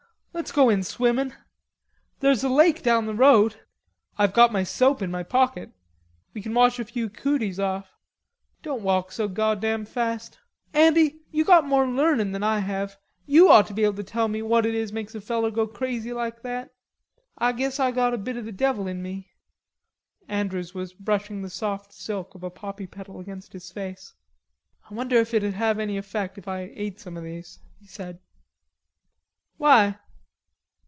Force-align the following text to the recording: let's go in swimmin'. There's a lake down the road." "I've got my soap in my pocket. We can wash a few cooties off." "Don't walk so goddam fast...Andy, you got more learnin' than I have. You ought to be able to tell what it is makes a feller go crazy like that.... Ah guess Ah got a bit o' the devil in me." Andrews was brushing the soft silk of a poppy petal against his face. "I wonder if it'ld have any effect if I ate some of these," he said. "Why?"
let's 0.33 0.53
go 0.53 0.69
in 0.69 0.81
swimmin'. 0.81 1.35
There's 2.21 2.41
a 2.41 2.47
lake 2.49 2.81
down 2.81 3.05
the 3.05 3.13
road." 3.13 3.59
"I've 4.17 4.33
got 4.33 4.53
my 4.53 4.63
soap 4.63 5.01
in 5.01 5.11
my 5.11 5.23
pocket. 5.23 5.71
We 6.33 6.41
can 6.41 6.53
wash 6.53 6.79
a 6.79 6.85
few 6.85 7.09
cooties 7.09 7.59
off." 7.59 7.91
"Don't 8.63 8.81
walk 8.81 9.11
so 9.11 9.27
goddam 9.27 9.83
fast...Andy, 9.85 11.19
you 11.33 11.43
got 11.43 11.65
more 11.67 11.85
learnin' 11.85 12.31
than 12.31 12.43
I 12.43 12.59
have. 12.59 12.95
You 13.25 13.49
ought 13.51 13.67
to 13.67 13.73
be 13.73 13.83
able 13.83 13.95
to 13.97 14.03
tell 14.05 14.29
what 14.29 14.65
it 14.65 14.73
is 14.73 14.93
makes 14.93 15.13
a 15.13 15.19
feller 15.19 15.51
go 15.51 15.67
crazy 15.67 16.13
like 16.13 16.41
that.... 16.43 16.73
Ah 17.37 17.51
guess 17.51 17.77
Ah 17.77 17.91
got 17.91 18.13
a 18.13 18.17
bit 18.17 18.37
o' 18.37 18.41
the 18.41 18.53
devil 18.53 18.87
in 18.87 19.03
me." 19.03 19.31
Andrews 20.29 20.73
was 20.73 20.93
brushing 20.93 21.41
the 21.41 21.49
soft 21.49 21.91
silk 21.91 22.33
of 22.35 22.41
a 22.43 22.49
poppy 22.49 22.87
petal 22.87 23.19
against 23.19 23.51
his 23.51 23.69
face. 23.69 24.13
"I 24.89 24.93
wonder 24.93 25.17
if 25.17 25.33
it'ld 25.33 25.55
have 25.55 25.77
any 25.77 25.97
effect 25.97 26.37
if 26.37 26.47
I 26.47 26.71
ate 26.73 27.01
some 27.01 27.17
of 27.17 27.23
these," 27.25 27.59
he 27.81 27.85
said. 27.85 28.21
"Why?" 29.57 29.99